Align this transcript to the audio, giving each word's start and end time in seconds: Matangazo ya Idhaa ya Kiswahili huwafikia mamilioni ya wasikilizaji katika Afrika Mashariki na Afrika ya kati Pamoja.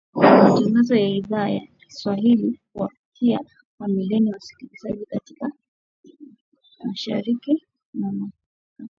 Matangazo 0.43 0.95
ya 0.95 1.09
Idhaa 1.09 1.49
ya 1.49 1.67
Kiswahili 1.87 2.59
huwafikia 2.73 3.39
mamilioni 3.79 4.27
ya 4.29 4.33
wasikilizaji 4.35 5.05
katika 5.05 5.51
Afrika 6.05 6.85
Mashariki 6.87 7.53
na 7.93 8.07
Afrika 8.07 8.25
ya 8.25 8.27
kati 8.27 8.35
Pamoja. 8.81 8.89